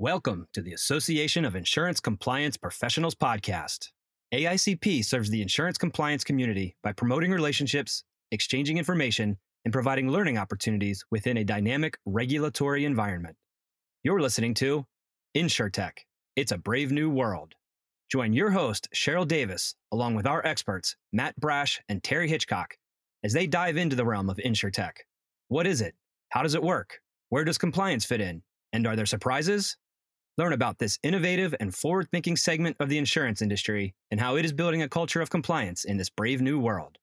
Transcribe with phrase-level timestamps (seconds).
[0.00, 3.88] Welcome to the Association of Insurance Compliance Professionals podcast.
[4.32, 11.04] AICP serves the insurance compliance community by promoting relationships, exchanging information, and providing learning opportunities
[11.10, 13.34] within a dynamic regulatory environment.
[14.04, 14.84] You're listening to
[15.36, 15.94] InsurTech.
[16.36, 17.54] It's a brave new world.
[18.08, 22.76] Join your host, Cheryl Davis, along with our experts, Matt Brash and Terry Hitchcock,
[23.24, 24.92] as they dive into the realm of InsurTech.
[25.48, 25.96] What is it?
[26.28, 27.00] How does it work?
[27.30, 28.44] Where does compliance fit in?
[28.72, 29.76] And are there surprises?
[30.38, 34.44] Learn about this innovative and forward thinking segment of the insurance industry and how it
[34.44, 36.96] is building a culture of compliance in this brave new world.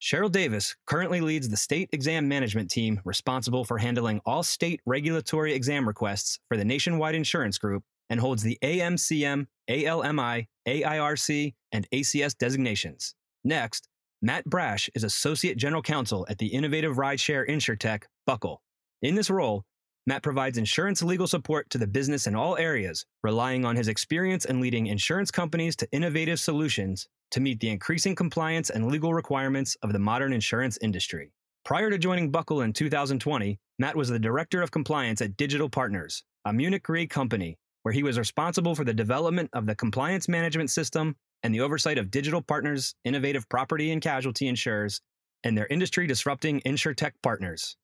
[0.00, 5.52] Cheryl Davis currently leads the state exam management team responsible for handling all state regulatory
[5.52, 12.36] exam requests for the nationwide insurance group and holds the AMCM, ALMI, AIRC, and ACS
[12.38, 13.16] designations.
[13.42, 13.88] Next,
[14.20, 18.62] Matt Brash is Associate General Counsel at the innovative rideshare insurtech Buckle.
[19.02, 19.64] In this role,
[20.04, 24.44] Matt provides insurance legal support to the business in all areas, relying on his experience
[24.44, 29.76] in leading insurance companies to innovative solutions to meet the increasing compliance and legal requirements
[29.82, 31.32] of the modern insurance industry.
[31.64, 36.24] Prior to joining Buckle in 2020, Matt was the Director of Compliance at Digital Partners,
[36.44, 40.70] a Munich Re company, where he was responsible for the development of the compliance management
[40.70, 45.00] system and the oversight of Digital Partners' innovative property and casualty insurers
[45.44, 47.76] and their industry disrupting insurtech partners.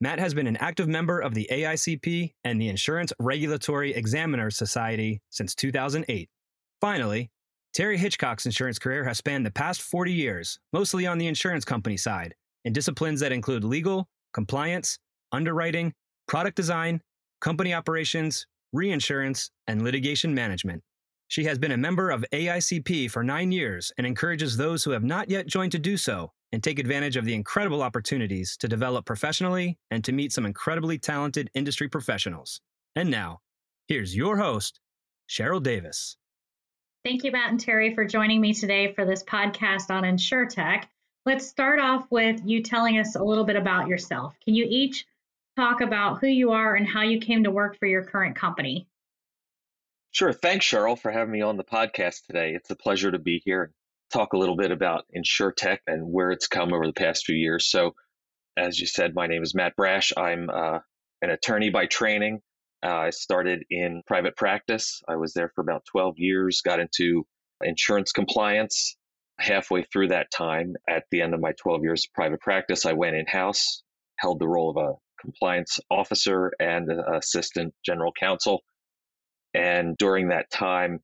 [0.00, 5.20] Matt has been an active member of the AICP and the Insurance Regulatory Examiners Society
[5.30, 6.28] since 2008.
[6.80, 7.30] Finally,
[7.74, 11.96] Terry Hitchcock's insurance career has spanned the past 40 years, mostly on the insurance company
[11.96, 15.00] side, in disciplines that include legal, compliance,
[15.32, 15.92] underwriting,
[16.28, 17.00] product design,
[17.40, 20.80] company operations, reinsurance, and litigation management.
[21.26, 25.04] She has been a member of AICP for nine years and encourages those who have
[25.04, 29.04] not yet joined to do so and take advantage of the incredible opportunities to develop
[29.04, 32.60] professionally and to meet some incredibly talented industry professionals.
[32.96, 33.40] And now,
[33.86, 34.80] here's your host,
[35.28, 36.16] Cheryl Davis.
[37.04, 40.84] Thank you, Matt and Terry, for joining me today for this podcast on InsurTech.
[41.24, 44.34] Let's start off with you telling us a little bit about yourself.
[44.44, 45.06] Can you each
[45.56, 48.88] talk about who you are and how you came to work for your current company?
[50.10, 50.32] Sure.
[50.32, 52.54] Thanks, Cheryl, for having me on the podcast today.
[52.54, 53.72] It's a pleasure to be here
[54.12, 57.70] talk a little bit about InsurTech and where it's come over the past few years.
[57.70, 57.94] So,
[58.56, 60.12] as you said, my name is Matt Brash.
[60.16, 60.78] I'm uh,
[61.22, 62.40] an attorney by training.
[62.84, 65.02] Uh, I started in private practice.
[65.08, 67.26] I was there for about 12 years, got into
[67.62, 68.96] insurance compliance
[69.38, 70.74] halfway through that time.
[70.88, 73.82] At the end of my 12 years of private practice, I went in house,
[74.16, 78.62] held the role of a compliance officer and assistant general counsel.
[79.54, 81.00] And during that time,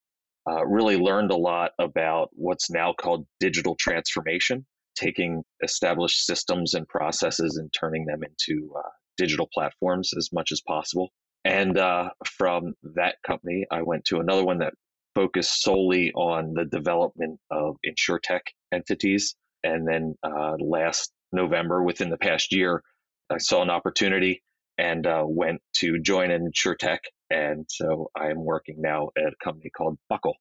[0.48, 6.86] uh, really learned a lot about what's now called digital transformation, taking established systems and
[6.88, 11.10] processes and turning them into uh, digital platforms as much as possible.
[11.44, 14.74] And uh, from that company, I went to another one that
[15.14, 18.40] focused solely on the development of insurtech
[18.72, 19.36] entities.
[19.62, 22.82] And then uh, last November, within the past year,
[23.30, 24.42] I saw an opportunity
[24.78, 26.98] and uh, went to join an insurtech
[27.30, 30.36] and so I am working now at a company called Buckle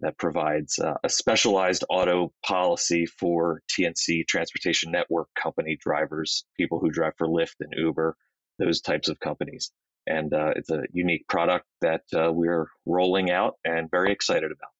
[0.00, 6.90] that provides uh, a specialized auto policy for TNC Transportation Network company drivers, people who
[6.90, 8.16] drive for Lyft and Uber,
[8.58, 9.70] those types of companies.
[10.06, 14.70] And uh, it's a unique product that uh, we're rolling out and very excited about.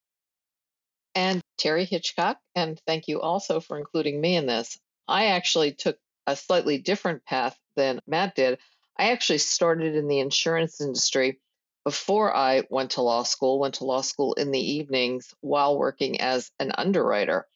[1.15, 4.79] And Terry Hitchcock, and thank you also for including me in this.
[5.09, 5.97] I actually took
[6.27, 8.59] a slightly different path than Matt did.
[8.99, 11.41] I actually started in the insurance industry
[11.85, 16.21] before I went to law school, went to law school in the evenings while working
[16.21, 17.47] as an underwriter.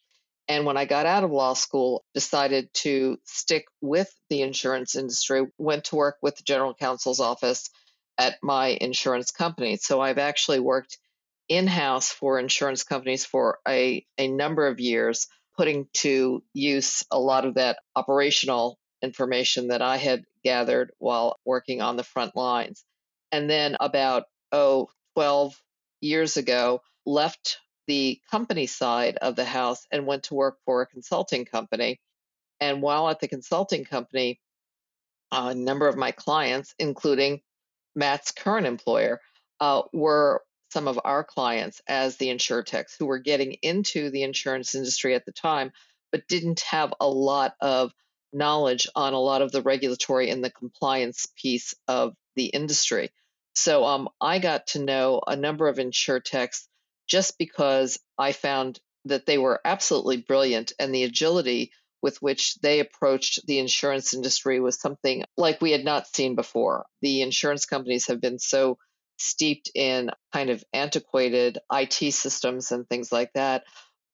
[0.46, 5.46] And when I got out of law school, decided to stick with the insurance industry,
[5.58, 7.70] went to work with the general counsel's office
[8.18, 9.76] at my insurance company.
[9.76, 10.98] So I've actually worked
[11.48, 17.18] in house for insurance companies for a, a number of years, putting to use a
[17.18, 22.84] lot of that operational information that I had gathered while working on the front lines.
[23.32, 25.54] And then about oh 12
[26.00, 30.86] years ago left the company side of the house and went to work for a
[30.86, 32.00] consulting company.
[32.60, 34.40] And while at the consulting company
[35.32, 37.40] a number of my clients including
[37.94, 39.20] matt's current employer
[39.60, 40.42] uh, were
[40.72, 45.24] some of our clients as the insurtechs who were getting into the insurance industry at
[45.24, 45.72] the time
[46.12, 47.92] but didn't have a lot of
[48.32, 53.10] knowledge on a lot of the regulatory and the compliance piece of the industry.
[53.54, 56.66] So um, I got to know a number of insurtechs
[57.08, 61.72] just because I found that they were absolutely brilliant and the agility
[62.02, 66.86] with which they approached the insurance industry was something like we had not seen before.
[67.02, 68.78] The insurance companies have been so
[69.18, 73.64] steeped in kind of antiquated IT systems and things like that.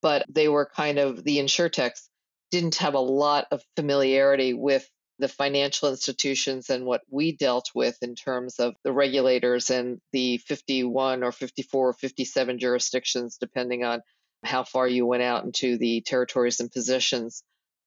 [0.03, 2.09] But they were kind of the insurtechs
[2.51, 4.89] didn't have a lot of familiarity with
[5.19, 10.37] the financial institutions and what we dealt with in terms of the regulators and the
[10.39, 14.03] 51 or 54 or 57 jurisdictions, depending on
[14.45, 17.43] how far you went out into the territories and positions.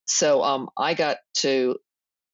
[0.06, 1.78] So um, I got to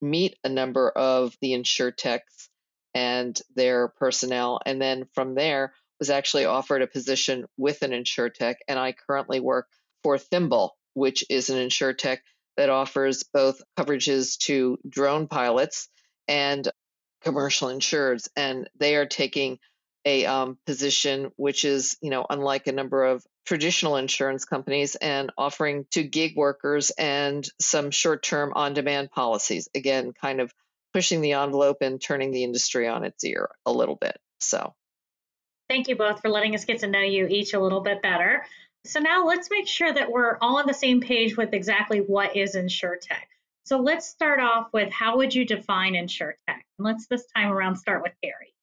[0.02, 2.50] meet a number of the insurtechs
[2.94, 4.62] and their personnel.
[4.66, 8.56] And then from there, was actually offered a position with an insurtech.
[8.68, 9.68] And I currently work
[10.04, 12.20] for Thimble, which is an insurtech
[12.58, 15.90] that offers both coverages to drone pilots
[16.28, 16.68] and
[17.22, 18.28] commercial insureds.
[18.36, 19.60] And they are taking
[20.06, 25.32] a um, position which is, you know, unlike a number of traditional insurance companies and
[25.38, 29.68] offering to gig workers and some short term on demand policies.
[29.76, 30.54] Again, kind of
[30.94, 34.18] pushing the envelope and turning the industry on its ear a little bit.
[34.40, 34.74] So,
[35.68, 38.46] thank you both for letting us get to know you each a little bit better.
[38.86, 42.36] So, now let's make sure that we're all on the same page with exactly what
[42.36, 43.28] is InsureTech.
[43.64, 46.34] So, let's start off with how would you define InsureTech?
[46.48, 48.56] And let's this time around start with Terry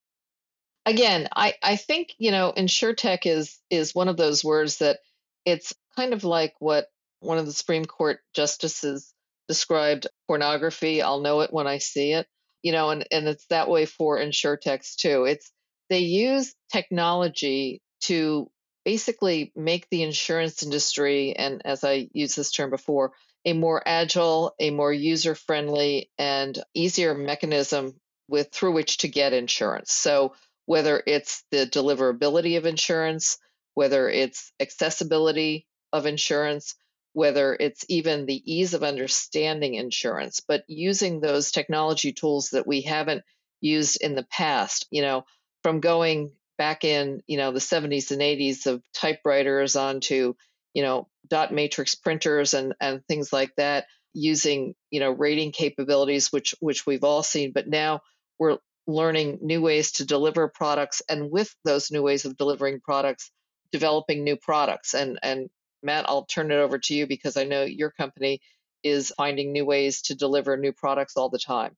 [0.86, 4.98] again, I, I think, you know, insurtech is is one of those words that
[5.44, 6.86] it's kind of like what
[7.20, 9.12] one of the Supreme Court justices
[9.48, 11.02] described pornography.
[11.02, 12.26] I'll know it when I see it.
[12.62, 15.24] You know, and, and it's that way for insurtechs too.
[15.24, 15.50] It's
[15.90, 18.50] they use technology to
[18.84, 23.12] basically make the insurance industry, and as I used this term before,
[23.44, 27.94] a more agile, a more user friendly, and easier mechanism
[28.28, 29.92] with through which to get insurance.
[29.92, 30.34] So
[30.66, 33.38] whether it's the deliverability of insurance,
[33.74, 36.74] whether it's accessibility of insurance,
[37.14, 42.82] whether it's even the ease of understanding insurance, but using those technology tools that we
[42.82, 43.22] haven't
[43.60, 45.24] used in the past, you know,
[45.62, 50.34] from going back in, you know, the 70s and 80s of typewriters onto,
[50.74, 56.32] you know, dot matrix printers and, and things like that, using, you know, rating capabilities,
[56.32, 58.00] which which we've all seen, but now
[58.38, 63.30] we're learning new ways to deliver products and with those new ways of delivering products
[63.70, 65.48] developing new products and and
[65.82, 68.40] Matt I'll turn it over to you because I know your company
[68.82, 71.76] is finding new ways to deliver new products all the time.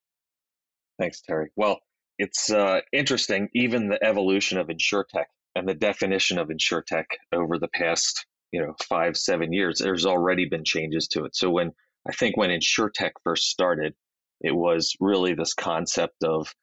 [0.98, 1.50] Thanks Terry.
[1.56, 1.80] Well,
[2.18, 5.26] it's uh, interesting even the evolution of insurtech
[5.56, 10.46] and the definition of insurtech over the past, you know, 5 7 years there's already
[10.46, 11.36] been changes to it.
[11.36, 11.72] So when
[12.08, 13.94] I think when insurtech first started
[14.40, 16.54] it was really this concept of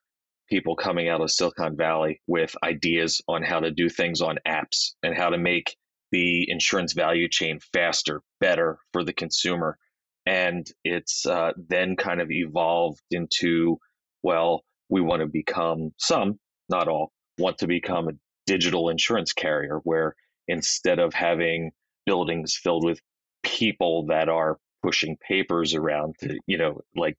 [0.50, 4.92] people coming out of Silicon Valley with ideas on how to do things on apps
[5.02, 5.76] and how to make
[6.12, 9.78] the insurance value chain faster, better for the consumer.
[10.26, 13.80] And it's uh, then kind of evolved into,
[14.22, 14.62] well,
[14.92, 16.40] we want to become some,
[16.70, 18.14] not all, want to become a
[18.48, 20.16] digital insurance carrier where
[20.48, 21.72] instead of having
[22.06, 23.00] buildings filled with
[23.44, 27.18] people that are pushing papers around to, you know, like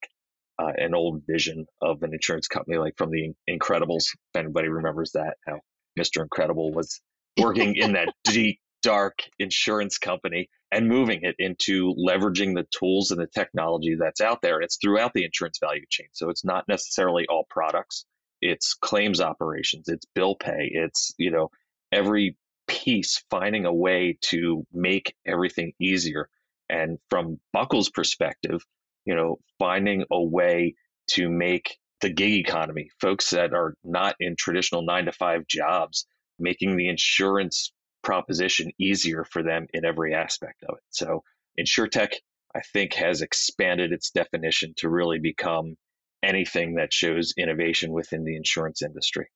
[0.63, 4.05] uh, an old vision of an insurance company, like from the Incredibles.
[4.35, 5.61] If anybody remembers that, how
[5.99, 6.23] Mr.
[6.23, 7.01] Incredible was
[7.41, 13.21] working in that deep, dark insurance company and moving it into leveraging the tools and
[13.21, 14.61] the technology that's out there.
[14.61, 16.09] It's throughout the insurance value chain.
[16.13, 18.07] So it's not necessarily all products.
[18.41, 19.89] It's claims operations.
[19.89, 20.71] It's bill pay.
[20.73, 21.51] It's, you know,
[21.93, 22.37] every
[22.67, 26.29] piece finding a way to make everything easier.
[26.71, 28.65] And from Buckle's perspective,
[29.05, 30.75] you know, finding a way
[31.11, 36.07] to make the gig economy, folks that are not in traditional nine to five jobs,
[36.39, 37.73] making the insurance
[38.03, 40.85] proposition easier for them in every aspect of it.
[40.91, 41.23] So,
[41.59, 42.15] InsureTech,
[42.55, 45.77] I think, has expanded its definition to really become
[46.23, 49.29] anything that shows innovation within the insurance industry.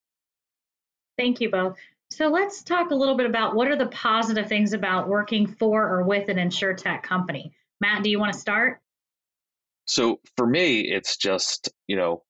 [1.19, 1.77] Thank you both.
[2.11, 5.83] So let's talk a little bit about what are the positive things about working for
[5.83, 7.53] or with an InsureTech company.
[7.81, 8.81] Matt, do you want to start?
[9.87, 12.23] So for me, it's just, you know,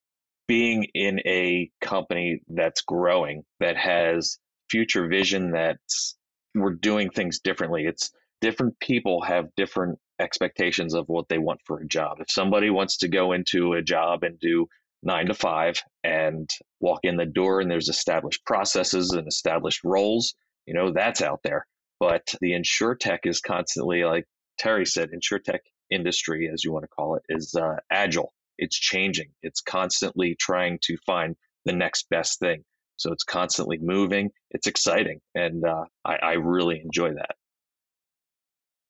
[0.48, 4.38] being in a company that's growing, that has
[4.70, 6.16] future vision, that's
[6.56, 7.84] we're doing things differently.
[7.86, 8.10] It's
[8.40, 12.18] different people have different expectations of what they want for a job.
[12.20, 14.66] If somebody wants to go into a job and do
[15.02, 20.34] nine to five and walk in the door and there's established processes and established roles,
[20.66, 21.66] you know, that's out there.
[22.00, 24.26] But the insure tech is constantly like
[24.58, 28.32] Terry said, insure tech industry, as you want to call it, is uh, agile.
[28.58, 29.30] It's changing.
[29.42, 32.64] It's constantly trying to find the next best thing.
[32.96, 34.30] So it's constantly moving.
[34.50, 37.36] It's exciting, and uh, I, I really enjoy that.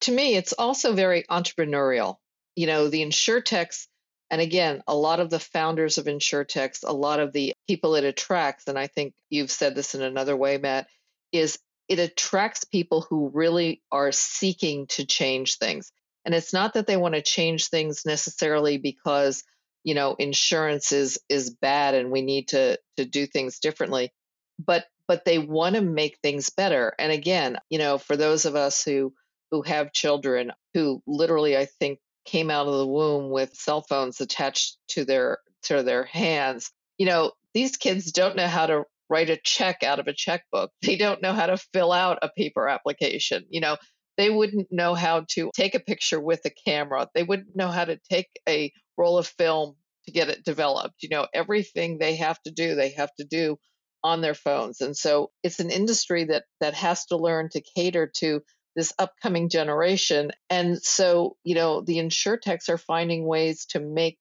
[0.02, 2.16] To me, it's also very entrepreneurial.
[2.54, 3.86] You know, the insurtechs
[4.30, 8.04] And again, a lot of the founders of InsureTechs, a lot of the people it
[8.04, 10.88] attracts, and I think you've said this in another way, Matt,
[11.32, 11.58] is
[11.88, 15.92] it attracts people who really are seeking to change things.
[16.24, 19.44] And it's not that they want to change things necessarily because,
[19.86, 24.12] you know, insurance is is bad and we need to to do things differently,
[24.58, 26.92] but but they want to make things better.
[26.98, 29.14] And again, you know, for those of us who
[29.52, 34.20] who have children who literally I think came out of the womb with cell phones
[34.20, 39.30] attached to their to their hands, you know, these kids don't know how to write
[39.30, 40.72] a check out of a checkbook.
[40.82, 43.44] They don't know how to fill out a paper application.
[43.50, 43.76] You know,
[44.16, 47.08] they wouldn't know how to take a picture with a camera.
[47.14, 49.76] They wouldn't know how to take a roll of film
[50.06, 51.02] to get it developed.
[51.02, 53.58] You know, everything they have to do, they have to do
[54.02, 54.80] on their phones.
[54.80, 58.42] And so it's an industry that that has to learn to cater to
[58.76, 60.30] this upcoming generation.
[60.50, 64.18] And so, you know, the insurtechs are finding ways to make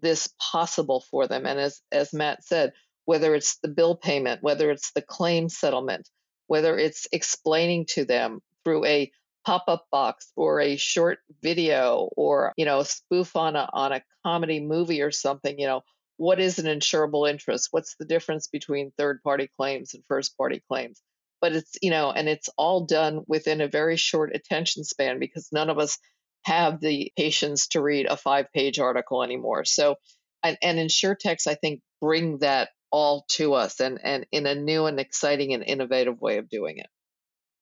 [0.00, 1.46] this possible for them.
[1.46, 2.72] And as as Matt said,
[3.04, 6.08] whether it's the bill payment, whether it's the claim settlement,
[6.46, 9.10] whether it's explaining to them through a
[9.44, 14.02] pop-up box or a short video or you know a spoof on a on a
[14.24, 15.82] comedy movie or something you know
[16.16, 17.68] what is an insurable interest?
[17.72, 21.02] What's the difference between third party claims and first party claims?
[21.40, 25.48] But it's you know and it's all done within a very short attention span because
[25.52, 25.98] none of us
[26.44, 29.64] have the patience to read a five page article anymore.
[29.64, 29.96] So
[30.44, 34.86] and, and insurtechs i think bring that all to us and, and in a new
[34.86, 36.88] and exciting and innovative way of doing it.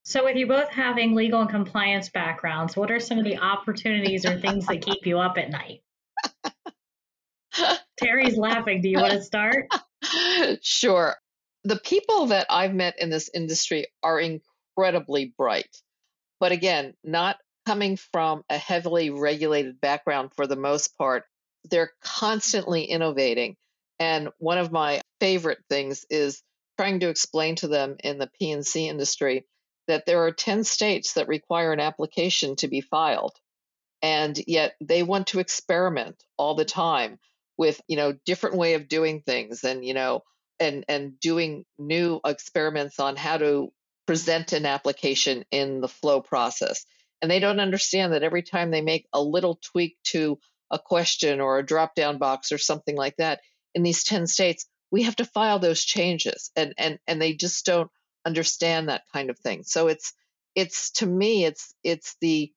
[0.03, 4.25] So, with you both having legal and compliance backgrounds, what are some of the opportunities
[4.25, 5.83] or things that keep you up at night?
[7.97, 8.81] Terry's laughing.
[8.81, 9.67] Do you want to start?
[10.61, 11.15] Sure.
[11.63, 15.69] The people that I've met in this industry are incredibly bright.
[16.39, 21.25] But again, not coming from a heavily regulated background for the most part,
[21.69, 23.55] they're constantly innovating.
[23.99, 26.41] And one of my favorite things is
[26.77, 29.45] trying to explain to them in the P&C industry
[29.87, 33.35] that there are 10 states that require an application to be filed.
[34.01, 37.19] And yet they want to experiment all the time
[37.57, 40.23] with, you know, different way of doing things and, you know,
[40.59, 43.71] and and doing new experiments on how to
[44.07, 46.85] present an application in the flow process.
[47.21, 50.39] And they don't understand that every time they make a little tweak to
[50.71, 53.41] a question or a drop down box or something like that,
[53.75, 57.65] in these 10 states, we have to file those changes and and and they just
[57.65, 57.89] don't
[58.25, 59.63] understand that kind of thing.
[59.63, 60.13] So it's
[60.55, 62.51] it's to me it's it's the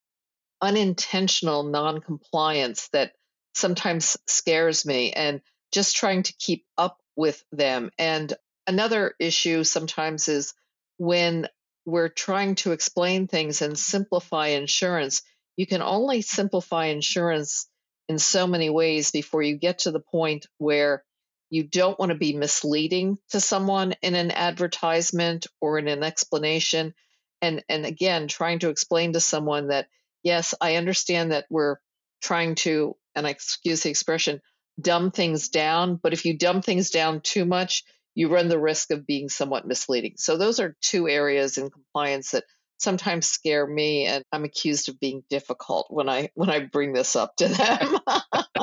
[0.61, 3.12] unintentional non-compliance that
[3.54, 5.40] sometimes scares me and
[5.73, 7.90] just trying to keep up with them.
[7.99, 8.33] And
[8.66, 10.54] another issue sometimes is
[10.97, 11.49] when
[11.85, 15.23] we're trying to explain things and simplify insurance,
[15.56, 17.68] you can only simplify insurance
[18.09, 21.04] in so many ways before you get to the point where
[21.50, 26.94] you don't want to be misleading to someone in an advertisement or in an explanation.
[27.42, 29.88] And, and again, trying to explain to someone that,
[30.22, 31.76] yes, I understand that we're
[32.22, 34.40] trying to, and I excuse the expression,
[34.80, 35.96] dumb things down.
[36.02, 37.84] But if you dumb things down too much,
[38.14, 40.14] you run the risk of being somewhat misleading.
[40.16, 42.44] So those are two areas in compliance that
[42.78, 47.16] sometimes scare me and I'm accused of being difficult when I when I bring this
[47.16, 47.98] up to them.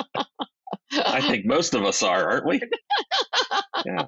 [1.11, 2.61] I think most of us are, aren't we?
[3.85, 4.05] yeah.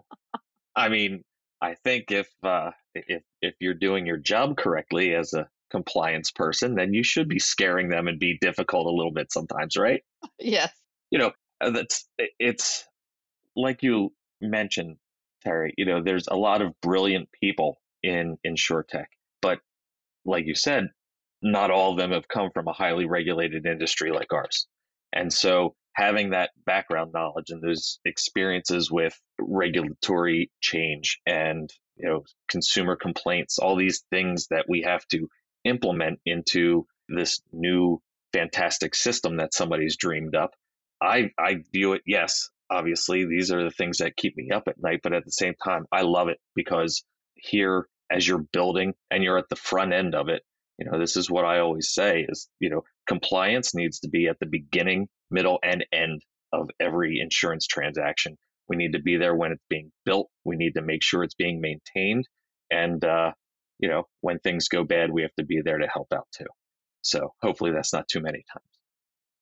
[0.75, 1.23] I mean,
[1.61, 6.75] I think if uh, if if you're doing your job correctly as a compliance person,
[6.75, 10.03] then you should be scaring them and be difficult a little bit sometimes, right?
[10.39, 10.71] Yes.
[11.09, 11.31] You know,
[11.61, 12.85] uh, that's it's
[13.55, 14.97] like you mentioned,
[15.41, 15.73] Terry.
[15.77, 19.05] You know, there's a lot of brilliant people in in InsureTech,
[19.41, 19.59] but
[20.25, 20.89] like you said,
[21.41, 24.67] not all of them have come from a highly regulated industry like ours.
[25.13, 32.23] And so having that background knowledge and those experiences with regulatory change and you know
[32.47, 35.27] consumer complaints all these things that we have to
[35.63, 38.01] implement into this new
[38.33, 40.51] fantastic system that somebody's dreamed up
[41.01, 44.81] i i view it yes obviously these are the things that keep me up at
[44.81, 47.03] night but at the same time i love it because
[47.35, 50.41] here as you're building and you're at the front end of it
[50.79, 54.27] you know this is what i always say is you know compliance needs to be
[54.27, 58.37] at the beginning middle and end of every insurance transaction.
[58.69, 60.29] We need to be there when it's being built.
[60.45, 62.27] We need to make sure it's being maintained.
[62.71, 63.31] And uh,
[63.79, 66.45] you know when things go bad we have to be there to help out too.
[67.01, 68.65] So hopefully that's not too many times.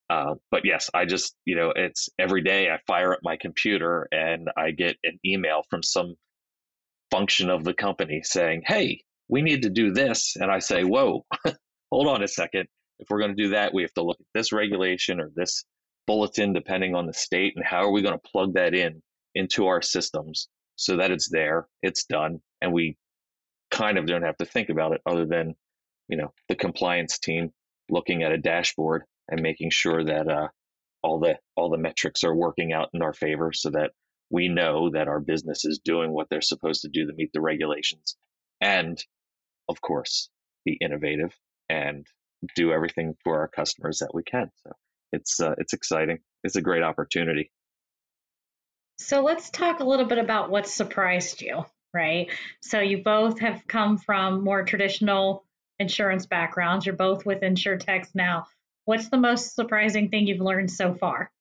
[0.10, 4.10] Uh, but yes i just you know it's every day i fire up my computer
[4.12, 6.16] and i get an email from some
[7.10, 9.02] function of the company saying hey
[9.32, 10.36] we need to do this.
[10.36, 11.26] And I say, whoa,
[11.92, 12.68] hold on a second.
[13.02, 15.66] If we're going to do that, we have to look at this regulation or this
[16.08, 19.02] bulletin depending on the state and how are we going to plug that in
[19.36, 22.98] into our systems so that it's there, it's done, and we
[23.70, 25.56] kind of don't have to think about it other than,
[26.08, 27.52] you know, the compliance team
[27.90, 30.48] looking at a dashboard and making sure that uh,
[31.04, 33.92] all the all the metrics are working out in our favor so that
[34.30, 37.42] we know that our business is doing what they're supposed to do to meet the
[37.42, 38.16] regulations
[38.60, 39.04] and
[39.68, 40.30] of course
[40.66, 41.36] be innovative
[41.70, 42.06] and
[42.56, 44.50] do everything for our customers that we can.
[44.64, 44.72] So
[45.12, 46.20] it's uh, it's exciting.
[46.44, 47.52] It's a great opportunity.
[49.00, 52.32] So let's talk a little bit about what surprised you right?
[52.62, 55.46] So you both have come from more traditional
[55.80, 56.86] insurance backgrounds.
[56.86, 58.46] You're both with insurtechs now.
[58.86, 61.32] What's the most surprising thing you've learned so far?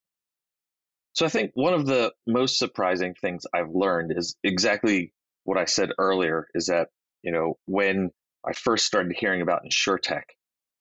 [1.13, 5.13] So I think one of the most surprising things I've learned is exactly
[5.45, 6.89] what I said earlier is that,
[7.23, 8.11] you know, when
[8.47, 10.23] I first started hearing about InsurTech,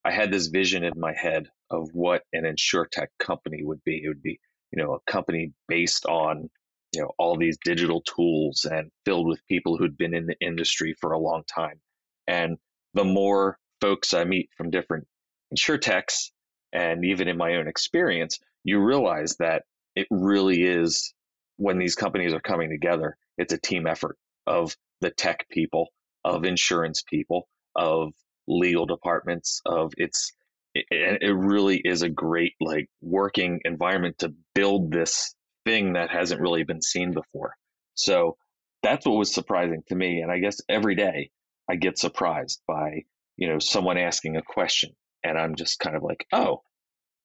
[0.06, 4.02] I had this vision in my head of what an InsurTech company would be.
[4.04, 4.40] It would be,
[4.72, 6.50] you know, a company based on,
[6.94, 10.96] you know, all these digital tools and filled with people who'd been in the industry
[11.00, 11.80] for a long time.
[12.28, 12.58] And
[12.94, 15.08] the more folks I meet from different
[15.54, 16.32] InsurTechs
[16.74, 19.64] and even in my own experience, you realize that
[19.96, 21.14] it really is
[21.58, 25.88] when these companies are coming together, it's a team effort of the tech people,
[26.24, 28.14] of insurance people, of
[28.50, 30.34] legal departments, of it's
[30.76, 30.86] it,
[31.22, 35.34] it really is a great like working environment to build this
[35.66, 37.56] thing that hasn't really been seen before.
[37.96, 38.38] So
[38.84, 40.22] that's what was surprising to me.
[40.22, 41.32] And I guess every day
[41.70, 43.04] I get surprised by,
[43.38, 44.92] you know, someone asking a question
[45.24, 46.62] and I'm just kind of like, oh,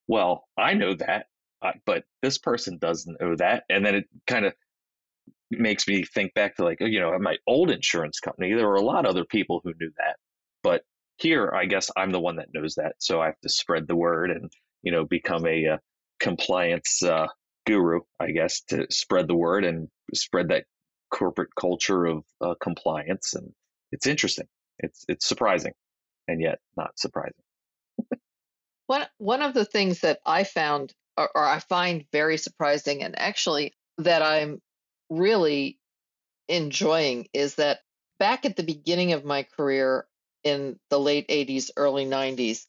[0.08, 1.26] well, I know that
[1.64, 3.64] uh, but this person doesn't know that.
[3.70, 4.52] And then it kind of
[5.50, 8.84] makes me think back to like, you know, my old insurance company, there were a
[8.84, 10.16] lot of other people who knew that.
[10.62, 10.82] But
[11.16, 12.94] here, I guess I'm the one that knows that.
[12.98, 14.50] So I have to spread the word and,
[14.82, 15.78] you know, become a, a uh,
[16.20, 17.26] compliance uh,
[17.66, 20.64] guru, I guess, to spread the word and spread that
[21.12, 23.34] corporate culture of uh, compliance.
[23.34, 23.52] And
[23.92, 24.46] it's interesting.
[24.78, 25.72] It's, it's surprising
[26.26, 27.34] and yet not surprising.
[28.86, 33.18] one, one of the things that I found or, or I find very surprising and
[33.18, 34.60] actually that I'm
[35.10, 35.78] really
[36.48, 37.80] enjoying is that
[38.18, 40.06] back at the beginning of my career
[40.44, 42.66] in the late 80s, early 90s,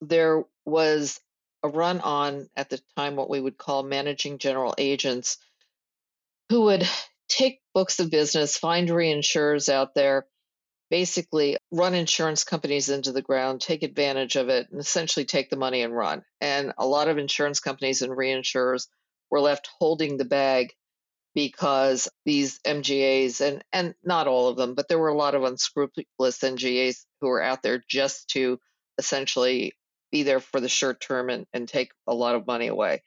[0.00, 1.20] there was
[1.62, 5.38] a run on at the time what we would call managing general agents
[6.48, 6.86] who would
[7.28, 10.26] take books of business, find reinsurers out there,
[10.90, 15.56] basically run insurance companies into the ground, take advantage of it, and essentially take the
[15.56, 16.22] money and run.
[16.40, 18.88] And a lot of insurance companies and reinsurers
[19.30, 20.74] were left holding the bag
[21.34, 25.44] because these MGAs, and, and not all of them, but there were a lot of
[25.44, 28.58] unscrupulous MGAs who were out there just to
[28.98, 29.72] essentially
[30.10, 33.02] be there for the short term and, and take a lot of money away.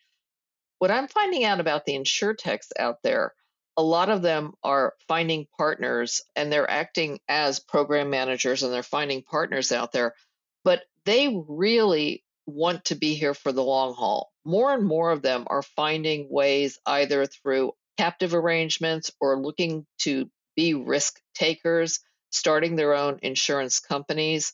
[0.79, 3.33] What I'm finding out about the insurtechs out there
[3.77, 8.83] a lot of them are finding partners and they're acting as program managers and they're
[8.83, 10.15] finding partners out there,
[10.63, 14.31] but they really want to be here for the long haul.
[14.45, 20.29] More and more of them are finding ways either through captive arrangements or looking to
[20.55, 24.53] be risk takers, starting their own insurance companies,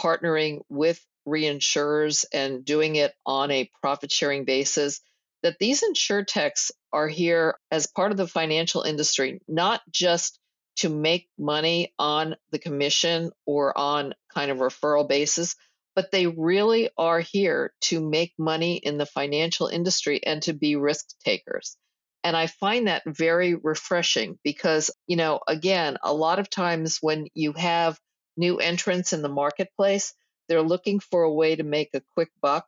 [0.00, 5.00] partnering with reinsurers and doing it on a profit sharing basis
[5.42, 10.38] that these insurtechs are here as part of the financial industry, not just
[10.76, 15.56] to make money on the commission or on kind of referral basis,
[15.94, 20.76] but they really are here to make money in the financial industry and to be
[20.76, 21.76] risk takers.
[22.22, 27.28] And I find that very refreshing because, you know, again, a lot of times when
[27.34, 27.98] you have
[28.36, 30.14] new entrants in the marketplace,
[30.48, 32.66] they're looking for a way to make a quick buck.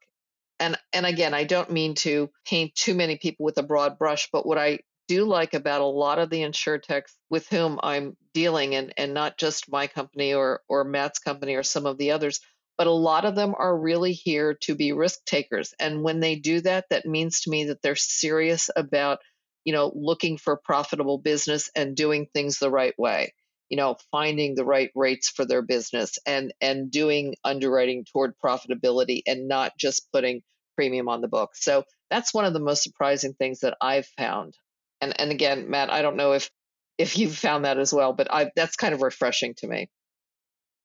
[0.61, 4.29] And and again i don't mean to paint too many people with a broad brush
[4.33, 8.77] but what i do like about a lot of the insurtechs with whom i'm dealing
[8.77, 12.39] and and not just my company or or matt's company or some of the others
[12.79, 15.75] but a lot of them are really here to be risk takers.
[15.79, 19.21] And when they do that that means to me that they're serious about
[19.65, 23.33] you know looking for profitable business and doing things the right way
[23.69, 29.23] you know finding the right rates for their business and and doing underwriting toward profitability
[29.27, 30.43] and not just putting
[30.77, 31.51] premium on the book.
[31.55, 34.55] So that's one of the most surprising things that I've found.
[35.01, 36.51] And and again, Matt, I don't know if
[36.99, 39.91] if you've found that as well, but I that's kind of refreshing to me.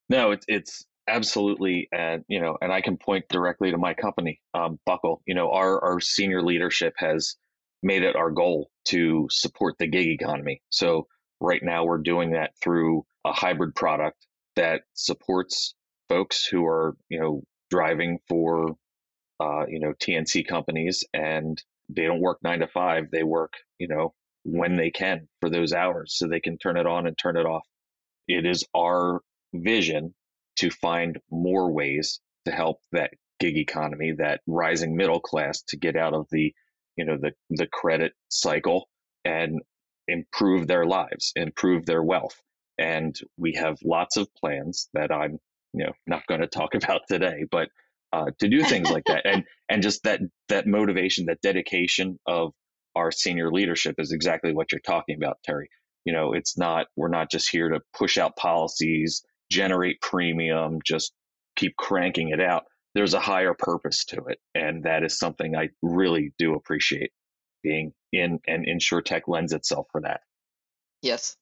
[0.10, 4.42] No, it's it's absolutely and you know and i can point directly to my company
[4.54, 7.38] um, buckle you know our our senior leadership has
[7.84, 11.08] made it our goal to support the gig economy so
[11.40, 15.76] right now we're doing that through a hybrid product that supports
[16.10, 18.76] folks who are you know driving for
[19.40, 23.12] uh, you know, TNC companies and they don't work nine to five.
[23.12, 24.14] They work, you know,
[24.44, 27.46] when they can for those hours so they can turn it on and turn it
[27.46, 27.66] off.
[28.28, 29.22] It is our
[29.54, 30.14] vision
[30.58, 35.96] to find more ways to help that gig economy, that rising middle class to get
[35.96, 36.54] out of the,
[36.98, 38.88] you know, the, the credit cycle
[39.26, 39.62] and
[40.08, 42.36] improve their lives, improve their wealth.
[42.78, 45.40] And we have lots of plans that I'm,
[45.74, 47.70] you know, not going to talk about today, but
[48.14, 52.54] uh, to do things like that, and and just that that motivation, that dedication of
[52.96, 55.70] our senior leadership is exactly what you're talking about, Terry.
[56.06, 61.14] You know, it's not we're not just here to push out policies, generate premium, just
[61.58, 62.64] keep cranking it out.
[62.98, 67.12] There's a higher purpose to it, and that is something I really do appreciate
[67.62, 70.22] being in, and insure tech lends itself for that.
[71.04, 71.36] Yes.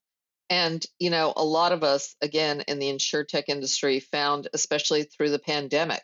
[0.49, 5.03] And, you know, a lot of us, again, in the insure tech industry found, especially
[5.03, 6.01] through the pandemic,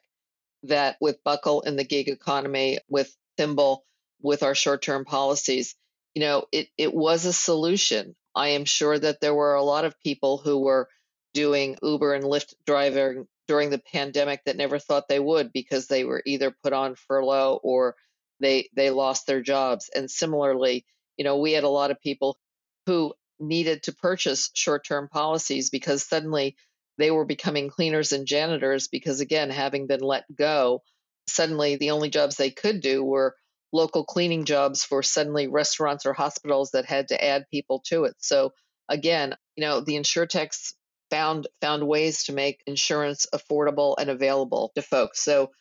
[0.64, 3.84] that with Buckle in the gig economy, with Thimble,
[4.22, 5.76] with our short term policies,
[6.16, 8.16] you know, it, it was a solution.
[8.34, 10.88] I am sure that there were a lot of people who were
[11.34, 16.06] doing Uber and Lyft driving during the pandemic that never thought they would because they
[16.06, 17.98] were either put on furlough or
[18.40, 19.90] they they lost their jobs.
[19.94, 20.86] And similarly,
[21.18, 22.38] you know, we had a lot of people
[22.86, 26.56] who needed to purchase short-term policies because suddenly
[26.98, 30.82] they were becoming cleaners and janitors because again having been let go
[31.28, 33.36] suddenly the only jobs they could do were
[33.74, 38.16] local cleaning jobs for suddenly restaurants or hospitals that had to add people to it
[38.20, 38.54] so
[38.88, 40.74] again you know the insurtechs
[41.12, 45.52] found found ways to make insurance affordable and available to folks so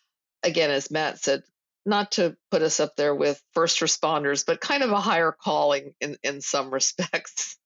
[0.42, 1.42] again as matt said
[1.84, 5.92] not to put us up there with first responders but kind of a higher calling
[6.00, 7.56] in in some respects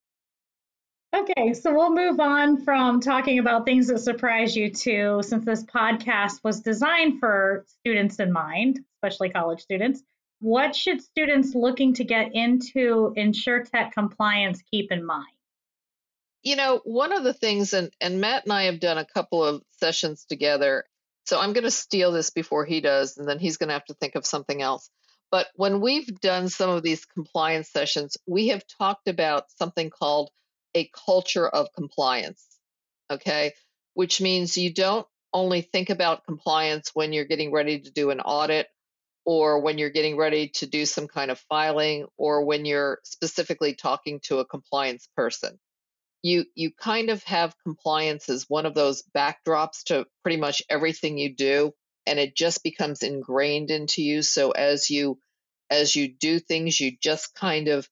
[1.15, 5.63] Okay, so we'll move on from talking about things that surprise you to, since this
[5.63, 10.03] podcast was designed for students in mind, especially college students.
[10.41, 15.29] What should students looking to get into InsureTech compliance keep in mind?
[16.45, 19.43] You know, one of the things, and, and Matt and I have done a couple
[19.43, 20.85] of sessions together.
[21.25, 23.87] So I'm going to steal this before he does, and then he's going to have
[23.87, 24.91] to think of something else.
[25.31, 30.31] But when we've done some of these compliance sessions, we have talked about something called
[30.75, 32.47] a culture of compliance.
[33.11, 33.53] Okay.
[33.95, 38.21] Which means you don't only think about compliance when you're getting ready to do an
[38.21, 38.69] audit
[39.25, 43.75] or when you're getting ready to do some kind of filing or when you're specifically
[43.75, 45.59] talking to a compliance person.
[46.25, 51.19] You, you kind of have compliance as one of those backdrops to pretty much everything
[51.19, 51.73] you do
[52.07, 55.19] and it just becomes ingrained into you so as you
[55.71, 57.89] as you do things you just kind of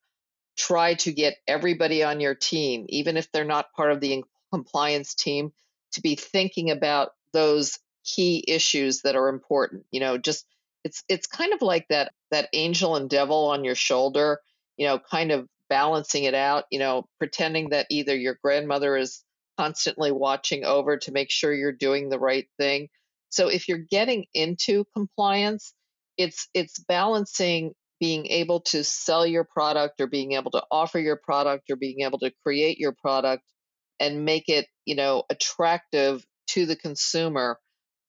[0.57, 5.15] try to get everybody on your team, even if they're not part of the compliance
[5.15, 5.53] team,
[5.93, 9.85] to be thinking about those key issues that are important.
[9.91, 10.47] You know, just
[10.85, 14.41] it's it's kind of like that that angel and devil on your shoulder,
[14.77, 19.25] you know, kind of balancing it out, you know, pretending that either your grandmother is
[19.59, 22.89] constantly watching over to make sure you're doing the right thing.
[23.31, 25.73] So if you're getting into compliance,
[26.19, 31.19] it's it's balancing being able to sell your product or being able to offer your
[31.25, 33.43] product or being able to create your product
[33.99, 37.59] and make it, you know, attractive to the consumer,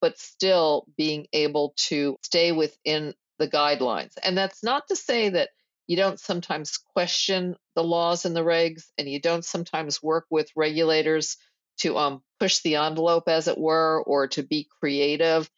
[0.01, 4.11] but still being able to stay within the guidelines.
[4.21, 5.47] And that's not to say that
[5.87, 10.49] you don't sometimes question the laws and the regs and you don't sometimes work with
[10.55, 11.37] regulators
[11.79, 15.49] to um, push the envelope as it were or to be creative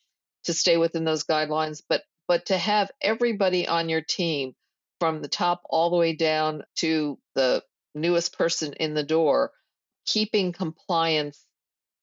[0.46, 4.54] to stay within those guidelines but but to have everybody on your team
[5.00, 9.52] from the top all the way down to the newest person in the door
[10.06, 11.46] keeping compliance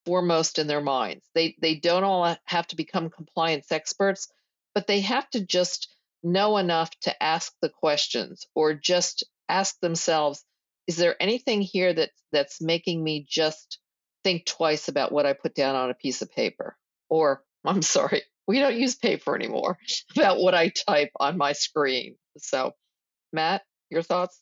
[0.04, 1.24] foremost in their minds.
[1.35, 4.28] They they don't all have to become compliance experts
[4.74, 10.44] but they have to just know enough to ask the questions or just ask themselves
[10.87, 13.78] is there anything here that that's making me just
[14.24, 16.76] think twice about what i put down on a piece of paper
[17.08, 19.78] or i'm sorry we don't use paper anymore
[20.16, 22.16] about what I type on my screen.
[22.38, 22.72] So,
[23.32, 24.40] Matt, your thoughts?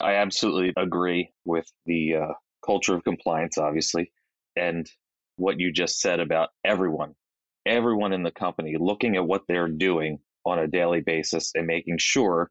[0.00, 2.32] I absolutely agree with the uh,
[2.64, 4.12] culture of compliance, obviously,
[4.56, 4.88] and
[5.36, 7.14] what you just said about everyone,
[7.66, 11.96] everyone in the company looking at what they're doing on a daily basis and making
[11.98, 12.50] sure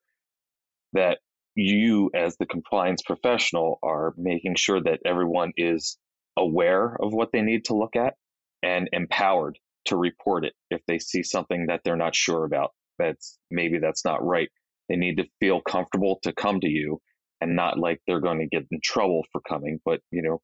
[0.93, 1.19] that
[1.55, 5.97] you, as the compliance professional, are making sure that everyone is
[6.37, 8.13] aware of what they need to look at
[8.61, 12.71] and empowered to report it if they see something that they're not sure about.
[12.99, 14.49] That's maybe that's not right.
[14.89, 16.99] They need to feel comfortable to come to you
[17.41, 20.41] and not like they're going to get in trouble for coming, but you know,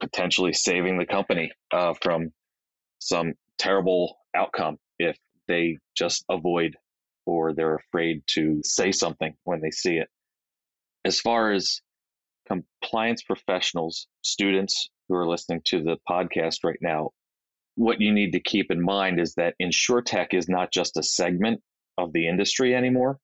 [0.00, 2.32] potentially saving the company uh, from
[2.98, 5.16] some terrible outcome if
[5.48, 6.76] they just avoid
[7.26, 10.08] or they're afraid to say something when they see it.
[11.04, 11.80] As far as
[12.46, 17.10] compliance professionals, students who are listening to the podcast right now,
[17.76, 21.60] what you need to keep in mind is that insuretech is not just a segment
[21.98, 23.18] of the industry anymore.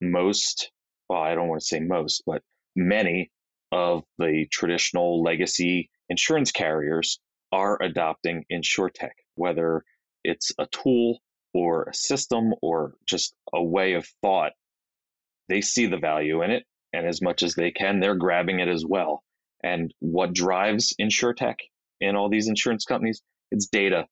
[0.00, 0.70] Most,
[1.08, 2.42] well, I don't want to say most, but
[2.76, 3.30] many
[3.72, 7.18] of the traditional legacy insurance carriers
[7.52, 9.84] are adopting insuretech, whether
[10.22, 11.18] it's a tool
[11.54, 14.52] or a system or just a way of thought.
[15.48, 18.68] They see the value in it, and as much as they can, they're grabbing it
[18.68, 19.22] as well.
[19.62, 21.56] And what drives insurtech
[22.00, 23.22] in all these insurance companies?
[23.50, 24.06] It's data.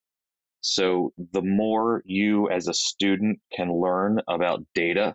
[0.60, 5.14] So the more you as a student can learn about data,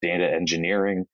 [0.00, 1.06] data engineering,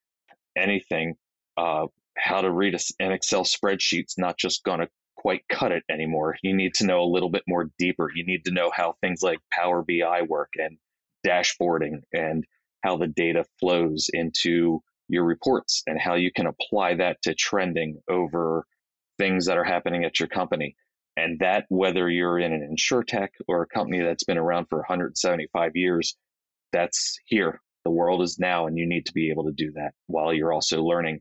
[0.57, 1.15] anything,
[1.57, 1.87] uh,
[2.17, 4.89] how to read an Excel spreadsheet's not just going to
[5.23, 6.37] quite cut it anymore.
[6.43, 8.11] You need to know a little bit more deeper.
[8.13, 10.79] You need to know how things like Power BI work and
[11.25, 12.45] dashboarding and
[12.83, 18.01] how the data flows into your reports and how you can apply that to trending
[18.11, 18.67] over
[19.17, 20.75] things that are happening at your company.
[21.17, 24.79] And that, whether you're in an insure tech or a company that's been around for
[24.79, 26.17] 175 years,
[26.73, 27.61] that's here.
[27.85, 30.53] The world is now, and you need to be able to do that while you're
[30.53, 31.21] also learning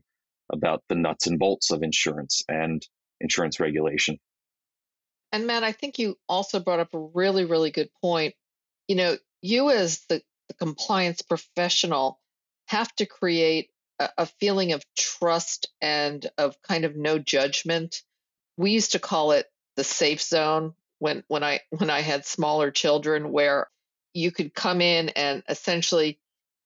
[0.52, 2.84] about the nuts and bolts of insurance and
[3.22, 4.18] insurance regulation.
[5.32, 8.34] And Matt, I think you also brought up a really, really good point.
[8.86, 12.20] You know, you as the, the compliance professional
[12.66, 18.02] have to create a, a feeling of trust and of kind of no judgment.
[18.58, 22.70] We used to call it the safe zone when when I when I had smaller
[22.70, 23.68] children where
[24.12, 26.18] you could come in and essentially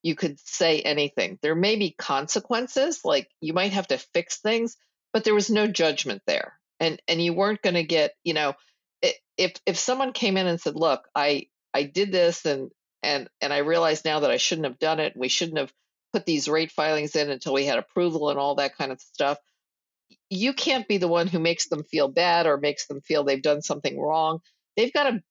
[0.02, 1.38] you could say anything.
[1.42, 4.76] There may be consequences, like you might have to fix things,
[5.16, 6.58] but there was no judgment there.
[6.78, 8.52] And and you weren't going to get, you know,
[9.38, 12.70] if if someone came in and said, "Look, I I did this and
[13.02, 15.14] and and I realize now that I shouldn't have done it.
[15.14, 15.72] And we shouldn't have
[16.12, 19.38] put these rate filings in until we had approval and all that kind of stuff."
[20.28, 23.40] You can't be the one who makes them feel bad or makes them feel they've
[23.40, 24.40] done something wrong.
[24.76, 25.22] They've got to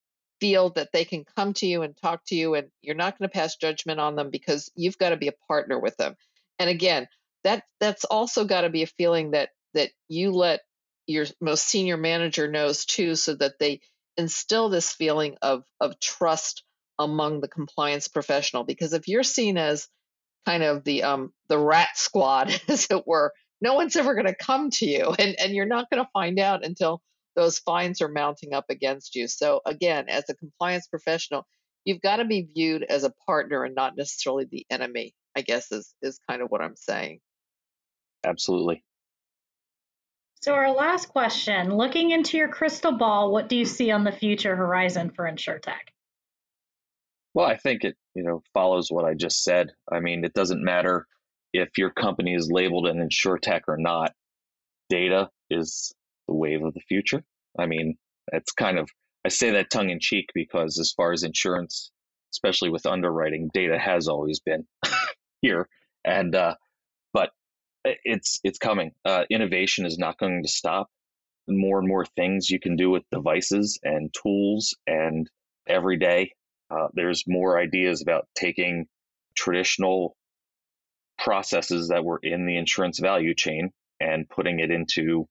[0.41, 3.29] feel that they can come to you and talk to you and you're not going
[3.29, 6.15] to pass judgment on them because you've got to be a partner with them.
[6.57, 7.07] And again,
[7.43, 10.61] that that's also got to be a feeling that that you let
[11.07, 13.81] your most senior manager knows too so that they
[14.17, 16.63] instill this feeling of of trust
[16.97, 19.87] among the compliance professional because if you're seen as
[20.45, 24.35] kind of the um the rat squad as it were no one's ever going to
[24.35, 27.01] come to you and and you're not going to find out until
[27.35, 29.27] those fines are mounting up against you.
[29.27, 31.45] So, again, as a compliance professional,
[31.83, 35.71] you've got to be viewed as a partner and not necessarily the enemy, I guess
[35.71, 37.19] is, is kind of what I'm saying.
[38.23, 38.83] Absolutely.
[40.41, 44.11] So, our last question looking into your crystal ball, what do you see on the
[44.11, 45.89] future horizon for InsurTech?
[47.33, 49.71] Well, I think it, you know, follows what I just said.
[49.91, 51.05] I mean, it doesn't matter
[51.51, 54.13] if your company is labeled an InsurTech or not.
[54.89, 55.93] Data is
[56.27, 57.23] the wave of the future.
[57.59, 57.97] I mean,
[58.31, 58.89] it's kind of,
[59.25, 61.91] I say that tongue in cheek because as far as insurance,
[62.33, 64.65] especially with underwriting, data has always been
[65.41, 65.67] here.
[66.05, 66.55] And, uh,
[67.13, 67.31] but
[68.03, 68.91] it's, it's coming.
[69.03, 70.89] Uh, innovation is not going to stop.
[71.47, 75.29] More and more things you can do with devices and tools and
[75.67, 76.31] every day.
[76.71, 78.87] Uh, there's more ideas about taking
[79.35, 80.15] traditional
[81.19, 85.27] processes that were in the insurance value chain and putting it into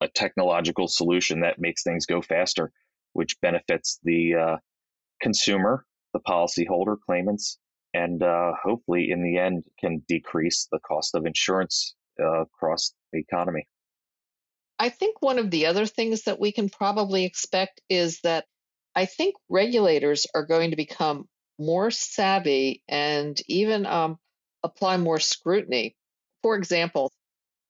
[0.00, 2.72] a technological solution that makes things go faster,
[3.12, 4.56] which benefits the uh,
[5.20, 7.58] consumer, the policyholder, claimants,
[7.94, 13.18] and uh, hopefully in the end can decrease the cost of insurance uh, across the
[13.18, 13.66] economy.
[14.78, 18.46] I think one of the other things that we can probably expect is that
[18.94, 24.18] I think regulators are going to become more savvy and even um,
[24.62, 25.96] apply more scrutiny.
[26.42, 27.12] For example,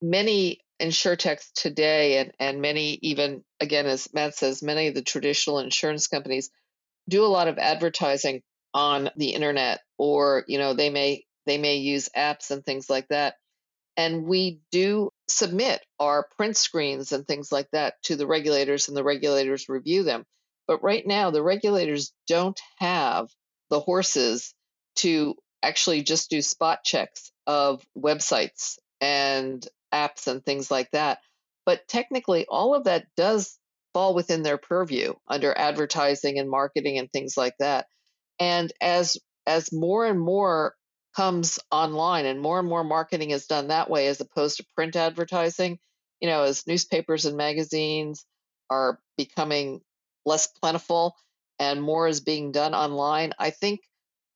[0.01, 5.59] many insurtechs today and, and many even again as matt says many of the traditional
[5.59, 6.49] insurance companies
[7.07, 8.41] do a lot of advertising
[8.73, 13.07] on the internet or you know they may they may use apps and things like
[13.09, 13.35] that
[13.97, 18.97] and we do submit our print screens and things like that to the regulators and
[18.97, 20.25] the regulators review them
[20.67, 23.29] but right now the regulators don't have
[23.69, 24.55] the horses
[24.95, 31.19] to actually just do spot checks of websites and apps and things like that.
[31.65, 33.57] But technically, all of that does
[33.93, 37.87] fall within their purview under advertising and marketing and things like that.
[38.39, 40.75] And as as more and more
[41.15, 44.95] comes online and more and more marketing is done that way as opposed to print
[44.95, 45.77] advertising,
[46.19, 48.25] you know, as newspapers and magazines
[48.69, 49.81] are becoming
[50.25, 51.15] less plentiful
[51.59, 53.33] and more is being done online.
[53.37, 53.81] I think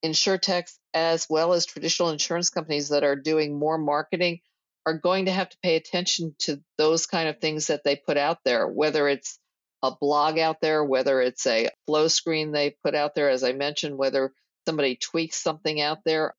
[0.03, 4.39] insurtechs, as well as traditional insurance companies that are doing more marketing,
[4.85, 8.17] are going to have to pay attention to those kind of things that they put
[8.17, 9.39] out there, whether it's
[9.81, 13.53] a blog out there, whether it's a flow screen they put out there, as I
[13.53, 14.31] mentioned, whether
[14.65, 16.33] somebody tweaks something out there.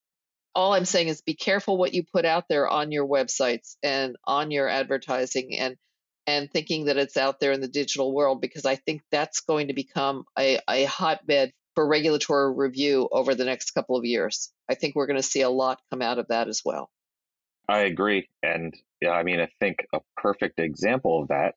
[0.54, 4.16] All I'm saying is be careful what you put out there on your websites and
[4.24, 5.76] on your advertising and
[6.26, 9.68] and thinking that it's out there in the digital world because I think that's going
[9.68, 14.50] to become a, a hotbed for regulatory review over the next couple of years.
[14.68, 16.90] I think we're going to see a lot come out of that as well.
[17.68, 18.28] I agree.
[18.42, 21.54] And yeah, I mean, I think a perfect example of that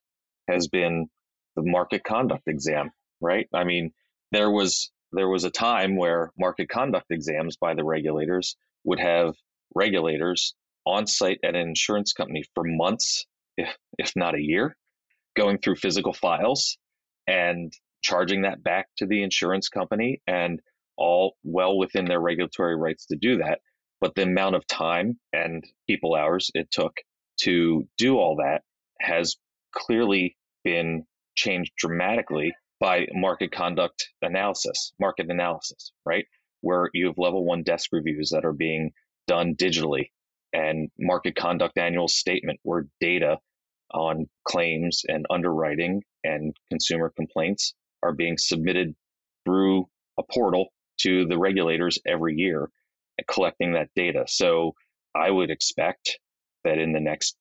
[0.48, 1.08] has been
[1.56, 3.48] the market conduct exam, right?
[3.54, 3.92] I mean,
[4.32, 9.36] there was there was a time where market conduct exams by the regulators would have
[9.76, 13.26] regulators on site at an insurance company for months,
[13.58, 14.76] if, if not a year,
[15.36, 16.78] going through physical files
[17.28, 20.62] and charging that back to the insurance company and
[20.98, 23.60] all well within their regulatory rights to do that.
[24.02, 26.94] But the amount of time and people hours it took
[27.42, 28.62] to do all that
[29.02, 29.36] has
[29.74, 36.26] clearly been changed dramatically by market conduct analysis, market analysis, right?
[36.62, 38.92] Where you have level one desk reviews that are being
[39.28, 40.10] done digitally
[40.54, 43.38] and market conduct annual statement where data
[43.92, 48.96] on claims and underwriting and consumer complaints are being submitted
[49.46, 49.86] through
[50.18, 52.70] a portal to the regulators every year
[53.28, 54.26] collecting that data.
[54.28, 54.74] So
[55.16, 56.20] I would expect
[56.64, 57.36] that in the next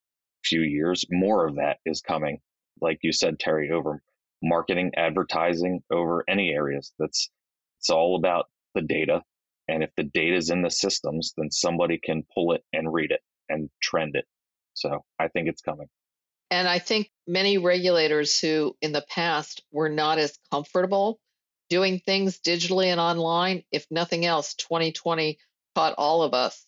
[0.45, 2.39] few years, more of that is coming.
[2.81, 4.03] Like you said, Terry, over
[4.43, 6.93] marketing, advertising, over any areas.
[6.99, 7.31] That's
[7.79, 9.23] it's all about the data.
[9.69, 13.11] And if the data is in the systems, then somebody can pull it and read
[13.11, 14.25] it and trend it.
[14.75, 15.89] So I think it's coming.
[16.51, 21.21] And I think many regulators who in the past were not as comfortable
[21.69, 25.39] doing things digitally and online, if nothing else, 2020
[25.75, 26.65] taught all of us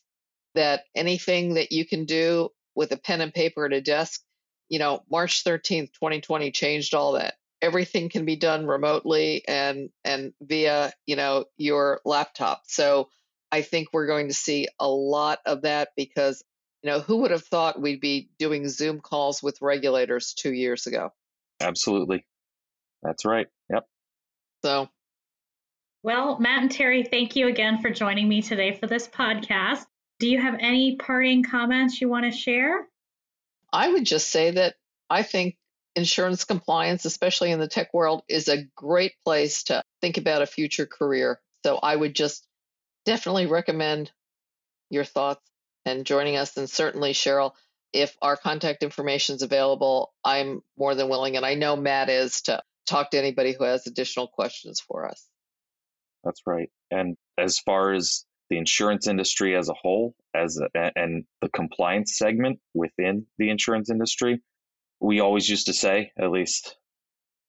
[0.55, 4.21] that anything that you can do with a pen and paper at a desk,
[4.69, 7.35] you know, March 13th, 2020 changed all that.
[7.63, 12.63] Everything can be done remotely and and via, you know, your laptop.
[12.67, 13.09] So
[13.53, 16.43] I think we're going to see a lot of that because
[16.83, 20.87] you know, who would have thought we'd be doing Zoom calls with regulators two years
[20.87, 21.13] ago?
[21.61, 22.25] Absolutely.
[23.03, 23.49] That's right.
[23.71, 23.87] Yep.
[24.65, 24.89] So,
[26.03, 29.85] well, Matt and Terry, thank you again for joining me today for this podcast.
[30.19, 32.89] Do you have any parting comments you want to share?
[33.73, 34.75] I would just say that
[35.09, 35.57] I think
[35.97, 40.47] insurance compliance, especially in the tech world, is a great place to think about a
[40.47, 41.41] future career.
[41.65, 42.47] So I would just
[43.05, 44.11] definitely recommend
[44.89, 45.43] your thoughts
[45.85, 46.57] and joining us.
[46.57, 47.53] And certainly, Cheryl,
[47.93, 52.43] if our contact information is available, I'm more than willing, and I know Matt is,
[52.43, 55.27] to talk to anybody who has additional questions for us.
[56.25, 56.71] That's right.
[56.91, 62.19] And as far as the insurance industry as a whole, as a, and the compliance
[62.19, 64.41] segment within the insurance industry,
[65.01, 66.77] we always used to say, at least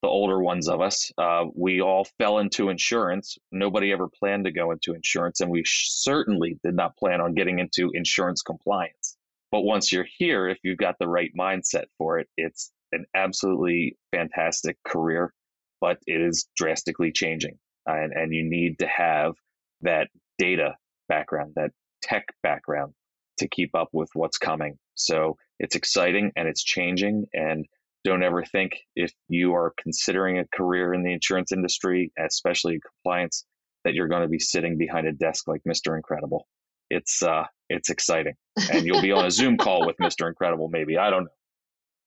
[0.02, 3.38] the older ones of us, uh, we all fell into insurance.
[3.52, 7.60] Nobody ever planned to go into insurance, and we certainly did not plan on getting
[7.60, 9.18] into insurance compliance.
[9.52, 13.98] But once you're here, if you've got the right mindset for it, it's an absolutely
[14.12, 15.34] fantastic career,
[15.82, 17.58] but it is drastically changing.
[17.86, 19.34] And, and you need to have
[19.82, 20.76] that data
[21.10, 22.94] background, that tech background
[23.40, 24.78] to keep up with what's coming.
[24.96, 27.28] So it's exciting and it's changing.
[27.34, 27.65] And
[28.04, 33.45] don't ever think if you are considering a career in the insurance industry, especially compliance,
[33.84, 35.95] that you're going to be sitting behind a desk like Mr.
[35.95, 36.47] Incredible.
[36.89, 38.34] It's uh, it's exciting,
[38.71, 40.28] and you'll be on a Zoom call with Mr.
[40.28, 40.97] Incredible, maybe.
[40.97, 41.30] I don't know.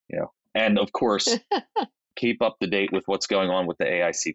[0.09, 1.39] You know, and of course,
[2.17, 4.35] keep up to date with what's going on with the AICP,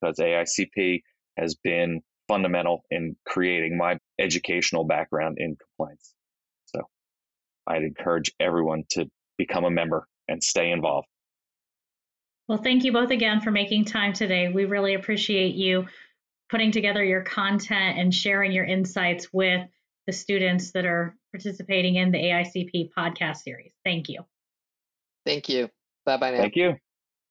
[0.00, 1.02] because AICP
[1.36, 6.14] has been fundamental in creating my educational background in compliance.
[7.66, 9.06] So, I'd encourage everyone to
[9.38, 11.08] become a member and stay involved.
[12.48, 14.48] Well, thank you both again for making time today.
[14.48, 15.86] We really appreciate you
[16.50, 19.66] putting together your content and sharing your insights with
[20.06, 23.72] the students that are participating in the AICP podcast series.
[23.84, 24.24] Thank you.
[25.24, 25.70] Thank you.
[26.04, 26.38] Bye bye now.
[26.38, 26.76] Thank you.